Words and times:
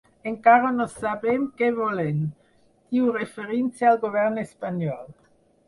Encara 0.29 0.69
no 0.77 0.87
sabem 0.93 1.43
què 1.59 1.69
volen, 1.81 2.25
diu 2.95 3.13
referint-se 3.21 3.89
al 3.93 4.03
govern 4.09 4.43
espanyol. 4.49 5.17